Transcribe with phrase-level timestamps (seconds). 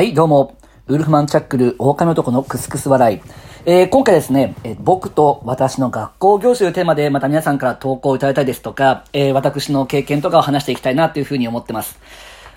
[0.00, 0.56] はい、どうも。
[0.86, 3.20] ウルフマンチャックル、狼男のクスクス笑い。
[3.66, 12.00] えー今回ですね、えー僕と私の学校業種というテーマで、また皆さんから投稿いただいたりですとか、えー私の経験とかを話していきたいなというふうに思ってます。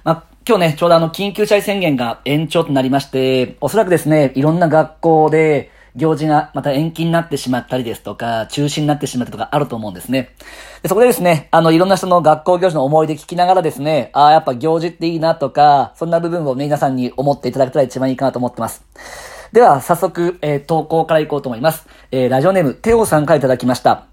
[0.06, 10.30] まあ、今日ね、ちょうどあの、緊急事態宣言が延長となりまして、おそらくですね、いろんな学校で、行事がまた延期になってしまったりですとか、中止になってしまったりとかあると思うんですね。
[10.82, 18.84] でそこでですね、あの、いろんな人の学校行事の思い出聞きながらですね、ああ、やっぱ行事っていいなとか、そんな部分をね、皆さんに思っていただけたら一番いいかなと思ってます。
[19.52, 21.88] では、早速、えー投稿からいこうと思います。
[22.12, 24.06] えーラジオネーム、テオさんからいただきました。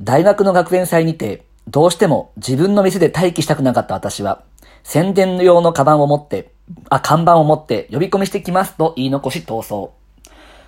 [0.00, 4.42] 大学の学園祭にて、どうしても自分の店で待機したくなかった私は、
[4.82, 6.50] 宣伝用のカバンを持って、
[6.90, 10.03] あ、看板を持って呼び込みしてきますと言い残し逃走。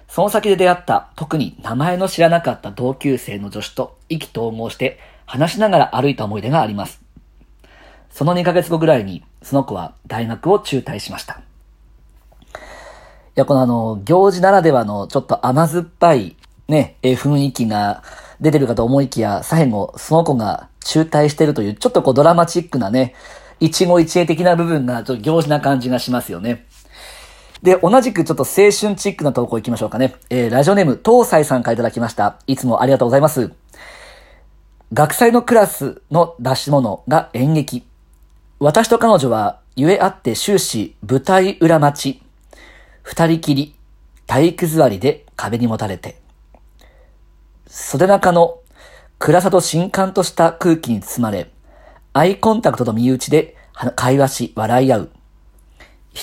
[0.08, 7.02] その先で出会った、特に名前の知らなかった同級生の女子と意気投合して話しながら歩いた思い出があります。
[8.10, 11.34] その2ヶ月後ぐらいに、その子は大学を中退しました。
[11.34, 11.38] い
[13.34, 16.36] や、このあの、行事ならではのちょっと甘酸っぱい
[16.68, 18.02] ね、え雰囲気が
[18.40, 23.14] 出てるかと思いきや、最後、その子が中退してるという、ちょっとこうドラマチックなね、
[23.60, 26.66] 一期一会的な部分がちょっと行事な感じがしますよね。
[27.62, 30.14] で、同じくちょっと青春チックな投稿行きましょうかね。
[30.30, 32.38] えー、ラジオネーム、東西さんからいただきました。
[32.46, 33.52] いつもありがとうございます。
[34.92, 37.84] 学祭のクラスの出し物が演劇。
[38.58, 42.22] 私と彼女は、ゆえあって終始舞台裏待ち。
[43.02, 43.74] 二人きり、
[44.26, 46.20] 体育座りで壁にもたれて。
[47.66, 48.58] 袖中の
[49.18, 51.50] 暗さと新刊とした空気に包まれ、
[52.12, 53.56] アイコンタクトと身内で
[53.94, 55.10] 会話し笑い合う。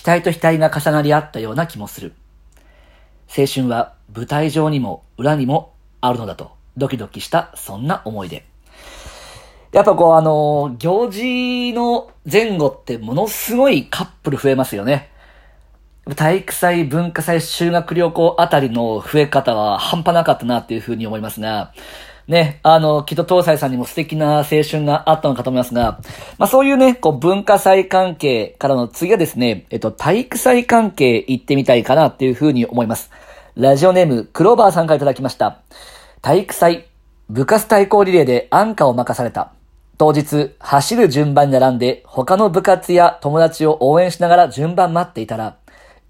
[0.01, 2.13] 額と額が重なり合ったような気もする。
[3.35, 8.43] 青春は舞台上にも裏にもあるのだと、ドキドキしたそんな思い出。
[9.71, 15.09] やっぱこうあの、行事の前後ってものすごいカップル増えますよね。
[16.15, 21.73] 体育祭、文化祭、修学旅行あたりの増え方は半端なかったなっていうふうに思いますが、
[22.27, 25.99] ね、あの、きっと東西さんにも素敵な青春があったのかと思いますが、
[26.37, 33.11] まあそういうね、こう文化祭関係からの次はですね、えっと、体育祭関係行ってみたいかなっていうふうに思います。
[33.55, 35.59] ラジオネーム、クローバーさんからいただきました。
[36.21, 36.85] 体育祭、
[37.29, 39.51] 部活対抗リレーでアンカーを任された。
[39.97, 45.57] 当日、走る順番に並んで、他の部活や友達を応援しながら順番待っていたら、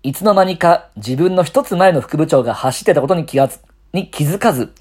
[0.03, 3.59] いつの間にか自分の一つ前の副部長が走ってたことに気がつ、
[3.93, 4.73] に気づかず、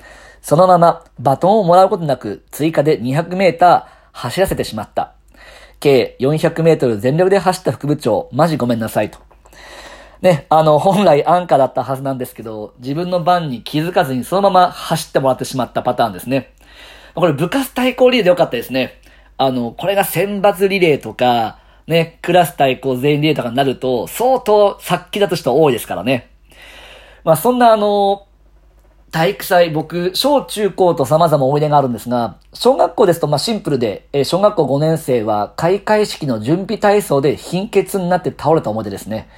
[0.42, 5.14] そのままバトンをもらうことなく追加で200メーター走らせてしまった。
[5.80, 9.18] 計400メートル全力で走った副部長、マジごめんなさいと。
[10.20, 16.52] ね、あの、本来安価だったはずなんですけど、自分の番に気づかずにそのまま走ってもらってしまったパターンですね。
[17.14, 19.00] これ部活対抗リレーでよかったですね。
[19.36, 26.30] あの、これが選抜リレーとか、ね、クラス対抗全員リレーとかになると、相当殺気立つ人多いですからね。
[27.24, 28.26] まあそんなあの、
[29.12, 39.28] 体育祭、僕、小中高と様々思い出があるんですが、小学校ですとまあシンプルで、えー小学校5年生は開会式の準備体操で貧血になって倒れた思い出ですね。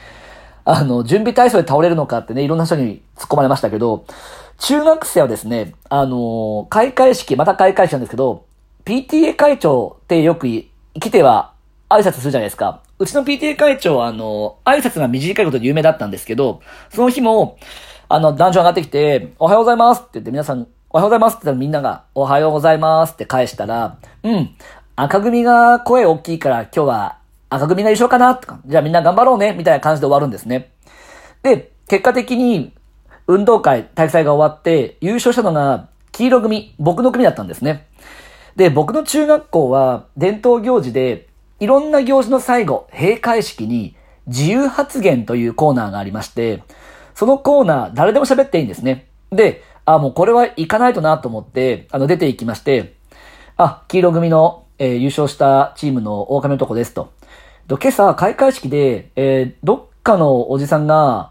[0.65, 4.05] あの、準備体操で倒れるのかってね、いろんな人に突っ込まれましたけど、
[4.59, 8.45] 中学生はですね、あのー開会式、また開会式なんですけど、
[8.85, 10.71] PTA 会長ってよく来
[11.11, 11.53] ては
[11.89, 12.81] 挨拶するじゃないですか。
[13.01, 16.61] うちの PTA 会長は、あのー挨拶が短いことで有名だったんですけど、
[16.91, 17.59] その日も、
[18.15, 24.55] あの、男女上がってきて、おはようございますって言って皆さん、おはようございますって言ったらみんなが、おはようございますって返したら、うん、
[24.95, 27.19] 赤組が声大きいから今日は
[27.51, 30.71] 赤組が優勝かなとか、じゃあみんな頑張ろうねみたいな感じで終わるんですね。
[31.43, 32.73] で、結果的に、
[33.27, 37.89] 運動会、体育祭が終わって、優勝したのが、黄色組、僕の組だったんですね。
[38.55, 41.27] で、僕の中学校は、伝統行事で、
[41.59, 43.97] いろんな行事の最後、閉会式に、
[44.29, 46.63] 自由発言というコーナーがありまして、
[47.15, 49.07] そのコーナー、誰でも喋っていいんですね。
[49.31, 52.95] で、あ、もうこれは行かないとなと思って、あの、出て行きまして、
[53.57, 57.13] あ、黄色組の、えー優勝したチームの狼男ですと。
[57.69, 61.31] で今朝、開会式で、えーどっかのおじさんが、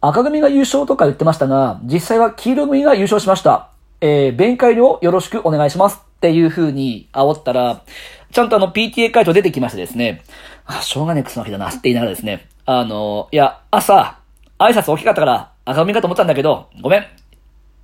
[0.00, 3.70] 赤組が優勝とか言ってましたが、実際は黄色組が優勝しました。
[4.00, 6.00] えー、弁解をよろしくお願いします。
[6.00, 7.82] っていう風に煽ったら、
[8.30, 10.22] ちゃんとあの PTA 会長出てきましてですね、
[10.66, 14.18] あ、しょうがねえクソの日だなって言いながらですね、あの、いや、朝、
[14.62, 17.06] 挨拶大きかったから赤組かと思ったんだけど、ごめん。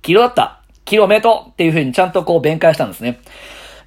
[0.01, 0.61] 黄色だった。
[0.85, 3.19] 黄色おめでとうっていう風にちゃんとこう弁解したんですね。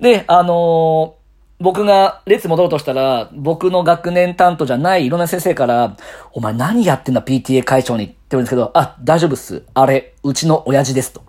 [0.01, 1.23] で、あのー
[1.63, 5.97] 僕が列戻ろうとしたら、僕の学年担当じゃないいろんな先生から、
[6.33, 9.63] お前何やってんだ PTA 会長にって言うんですけど、あ、大丈夫っす。
[9.73, 11.23] あれ、うちの親父ですと。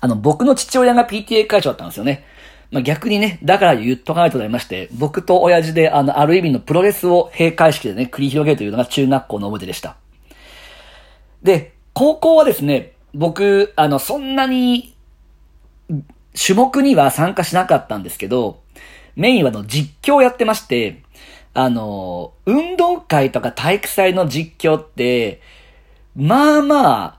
[0.00, 2.26] あの、僕の父親が PTA 会長だったんですよね。
[2.70, 9.96] まあ、逆にね、だから言っとかないとなりまして、僕と親父で、あの、ある意味のプロレスを閉会式でね、繰り広げるというのが中学校の思い出でした。
[11.46, 14.94] で、高校はですね、僕、あの、そんなに、
[16.34, 18.60] 種目には参加しなかったんですけど、
[19.14, 21.02] メインはの実況やってまして、
[21.54, 25.40] あの、運動会とか体育祭の実況って、
[26.16, 27.18] まあまあ、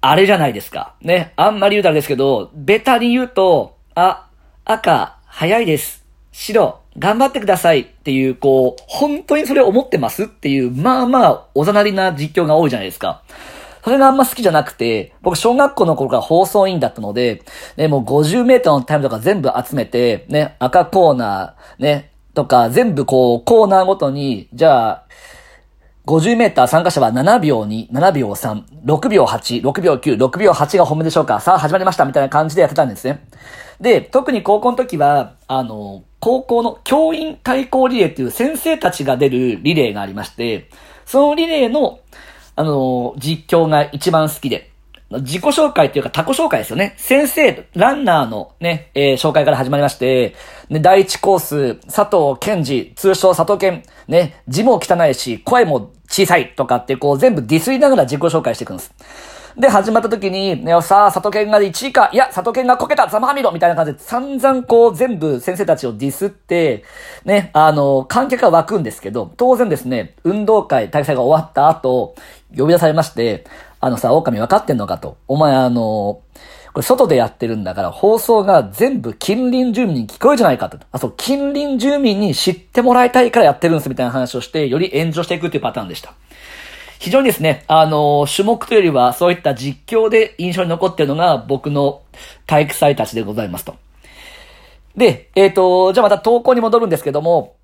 [0.00, 0.96] あれじゃないですか。
[1.00, 1.32] ね。
[1.36, 4.28] あんまり言うとあれですけど、ベタに言うと、あ、
[4.64, 6.04] 赤、早いです。
[6.32, 13.22] 白、頑張ってくださいっていう、こう、本当にそれ思ってますっていう、まあまあ、おざなりな実況が多いじゃないですか。
[13.84, 17.42] それがあんま好きじゃなくて、僕小学校の頃から放送委員だったので、
[17.76, 25.04] ね、もう50メートルのタイムとか全部集めて、ね、赤コーナー、ね、とか全部こう、コーナーごとに、じゃあ、
[26.08, 33.26] 50メーター参加者は7秒2、7秒3、6秒8、6秒9、6秒8が本命でしょうかさあ始まりましたみたいな感じでやってたんですね。
[33.78, 40.70] で、特に高校の時は、あの、高校の教員対抗リレーっていう先生たちが出るリレーがありまして、
[41.04, 42.00] そのリレーの、
[42.56, 44.67] あの、実況が一番好きで、
[45.10, 46.94] 自己紹介っていうか他己紹介ですよね。
[46.98, 50.34] 先生、ランナーのね、えー、紹介から始まりまして、
[50.68, 58.92] ね、第一コース、佐藤健二、通称佐藤健、ね、字も汚いし、声も小さいとかってこう全部ディスりながら自己紹介していくんです。
[59.56, 66.84] で、始まった時に、ね、さあ、佐藤健が1位か、いや、佐藤健がこけた、ざまはみろみたいな感じで散々こう全部先生たちをディスって、
[67.24, 72.14] ね、あの、観客が湧くんですけど、当然ですね、運動会、大会が終わった後、
[72.56, 73.44] 呼び出されまして、
[73.80, 75.18] あのさ、狼分かってんのかと。
[75.28, 76.22] お前あの、
[76.72, 80.78] これ外でやってるんだから放送が全部近隣住民に聞こえるじゃないかと。
[80.92, 86.14] あ、そう、近隣住民に知ってもらいたいからやってるんですみたいな話をして、より炎上していくっていうパターンでした。
[86.98, 92.02] 非常にですね、あの、種目というよりはそういった実況で印象に残っているのが僕の
[92.46, 93.76] 体育祭たちでございますと。
[94.96, 97.54] で、えっ、ー、と、じゃあまた投稿に戻るんですけども、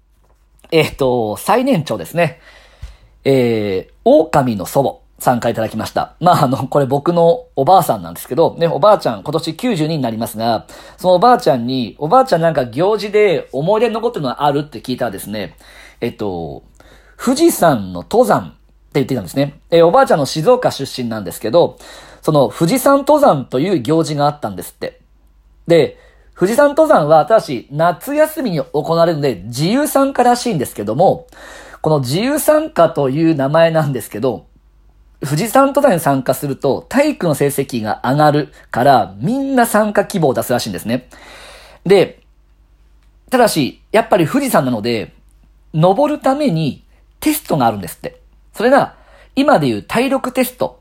[0.70, 2.40] えっ、ー、と、最年長ですね。
[3.24, 5.04] えー、狼の祖母。
[5.18, 6.16] 参加いただきました。
[6.20, 10.66] まあ、あの、これ僕のおばあさんなんですけど、ね、おばあちゃん今年92になりますが、
[10.98, 15.56] そのおばあちゃんに、おばあちゃんなんか行事で思い出に残ってるのはあるって聞いたらですね、
[16.02, 16.64] えっと、
[17.16, 18.54] 富士山の登山
[18.94, 19.60] って言ってたんですね。
[19.70, 21.78] え、おばあちゃんの静岡出身なんですけど、
[22.22, 25.00] その富士山登山という行事があったんですって。
[25.66, 25.98] で、
[26.38, 31.26] 富士山登山は、ただし、夏休みに行われるので、自由参加らしいんですけども、
[31.80, 34.46] この自由参加という名前なんですけど、
[35.20, 41.08] 富士山登山に参加すると体育の成績が上がるからみんな参加希望を出すらしいんですね。
[41.84, 42.22] で、
[43.30, 45.12] ただし、やっぱり富士山なので、
[45.72, 46.84] 登るために
[47.20, 48.23] テストがあるんですって。
[48.54, 48.94] それが、
[49.36, 50.80] 今でいう体力テスト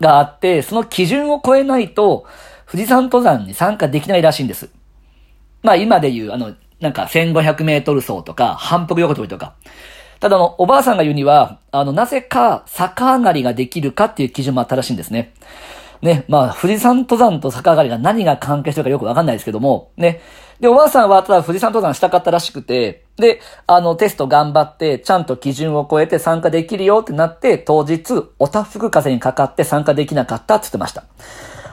[0.00, 2.26] があって、その基準を超えないと、
[2.70, 4.70] 富士山登山に参加できないらしいんです。
[5.62, 9.54] まあ今でいう、あの、なんか1500メートル走とか、反復横跳びとか。
[10.20, 15.34] ただの、おばあさんが言うには、あの、なぜか坂上がりができるかっていう基準もあったらしいんですね。
[16.00, 20.20] ね、まあ、富士山登山と坂上がりが何が関係してるかよくわかんないですけども、ね。
[20.60, 31.04] で、おばあさんはただ富士山登山したかったらしくて、で、あの、テスト頑張って、ちゃんと基準を超えて参加できるよってなって、当日、おたふく風にかかって参加できなかったって言ってました。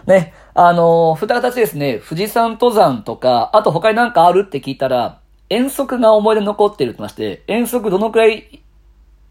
[0.06, 0.34] ね。
[0.54, 5.20] あの、二形ですね、富士山登山とか、あと他になんかあるって聞いたら、
[5.50, 8.62] 遠足が思い出残ってるって言いまして、遠足どのくらい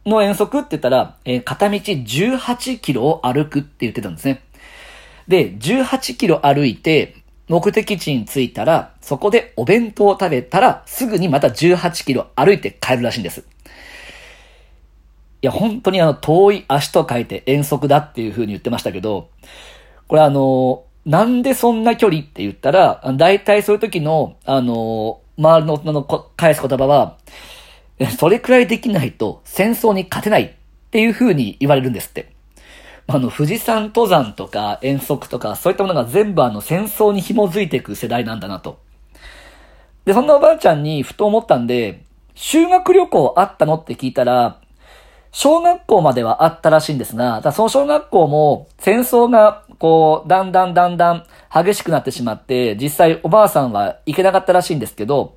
[0.06, 4.42] の遠足って言ったら、えー、片道18キロを歩くって言ってたんですね。
[5.28, 7.17] で、18キロ歩いて、
[7.48, 13.40] 目的地に着いたら、そこでお弁当を食べたら、すぐにまた18キロ歩いて帰るらしいんです。
[13.40, 19.30] いや、本当にあの、遠い足と書いて遠足だっていう風に言ってましたけど、
[20.06, 26.02] これあの、なんでそんな距離って言ったら、大体そういう時の、あの、周りの大人の
[26.36, 27.16] 返す言葉は、
[28.18, 30.50] それくらいできないと戦争に勝てないっ
[30.90, 32.37] ていう風に言われるんですって。
[33.10, 38.78] あの、富士山登山とか遠足とか、そういったものが全部あの、戦争に紐づいていく世代なんだなと。
[40.04, 44.60] で、そんなおばあちゃんにふと思ったんで、修学旅行あったのって聞いたら、
[45.32, 55.34] 小学校まではあったらしいんですが、その小学校も戦争がこう、だんだんだんだん激しくなってしまって、実際おばあさんは行けなかったらしいんですけど、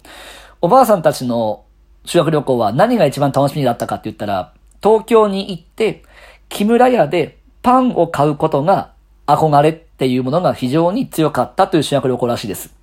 [0.60, 1.64] おばあさんたちの
[2.04, 6.04] 修学旅行は何が一番楽しみだったかって言ったら、東京に行って、
[6.50, 8.94] 木村屋でパンを買うことが
[9.28, 12.74] 憧れっていうものが非常に強かったという修学旅行らしいです。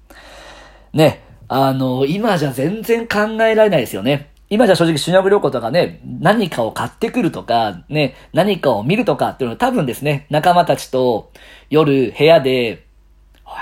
[0.93, 4.31] ね、あの、今じゃ全然考えられないですよね。
[4.51, 11.31] 今じゃ正直修学旅行とかね、何かを買ってくるとか、ね、何かを見るとかっていうのは多分ですね、仲間たちと
[11.69, 12.87] 夜部屋で、
[13.45, 13.53] おい、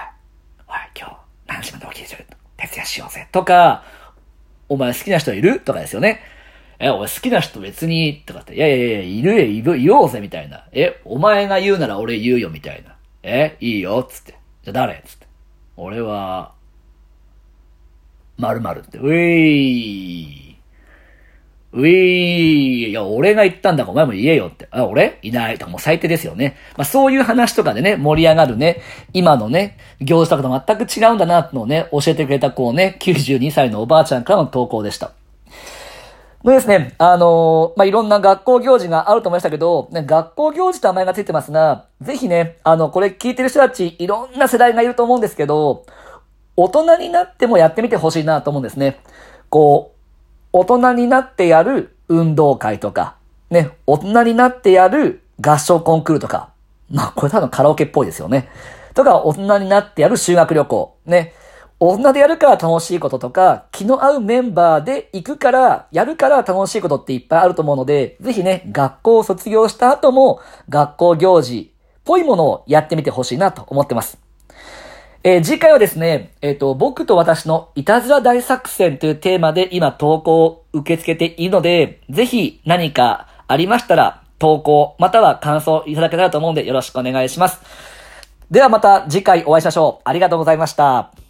[0.69, 1.17] おい、今日
[1.49, 2.27] 何時まで起きてる？
[2.57, 3.83] 徹夜しようぜとか、
[4.69, 5.59] お前好きな人いる？
[5.59, 6.21] とかですよね。
[6.79, 10.67] え、俺好きな人別に、とかって、いやいやいや、いるよ、いる、言おうぜ、みたいな。
[10.73, 12.97] え、お前が言うなら俺言うよ、みたいな。
[13.23, 14.35] え、いいよ、つって。
[14.63, 15.27] じゃあ誰つって。
[15.77, 16.53] 俺は、
[18.39, 20.57] 〇〇って、ういー。
[21.73, 21.87] うぃー、
[22.89, 24.67] いや、俺が言ったんだからお前も言えよって。
[24.71, 25.19] あ、俺？
[25.23, 25.59] いない。
[25.59, 26.57] とかもう最低ですよね。
[26.77, 28.81] まあそういう話とかでね、盛り上がるね、
[29.13, 35.13] 今のね、行事とかと全く違うんだな、のをね、教えてくれたこうね、92歳のおばあちゃんからの投稿でした。
[36.51, 45.85] のですね、あのー、まあ、いろんな学校行事があると思いましたけど、ね、学校行事と名前がついてますが、ぜひね、あの、これ聞いてる人たち、いろんな世代がいると思うんですけど、
[46.57, 49.01] 大人になってもやってみてほしいなと思うんですね。
[49.51, 49.97] こう、
[50.53, 53.17] 大人になってやる運動会とか、
[53.51, 56.51] ね、大人になってやる合唱コンクールとか、
[56.91, 58.49] まあ、これ多分カラオケっぽいですよね。
[58.95, 61.35] とか、大人になってやる修学旅行、ね。
[61.79, 70.41] 大人でやるから楽しいこととか、気の合うメンバーで行くから、やるから楽しいことっていっぱいあると思うので、ぜひね、学校を卒業した後も、
[70.71, 74.19] 学校行事っぽいものをやってみてほしいなと思ってます。
[75.23, 87.61] えー、次回はですね、えっ、ー、と、僕と私のいたずら大作戦というテーマで今投稿を受け付けているので、ぜひ何かありましたら投稿、または感想いただけたらと思うんでよろしくお願いします。
[88.51, 90.03] ではまた次回お会いしましょう。
[90.09, 91.26] ありがとうございました。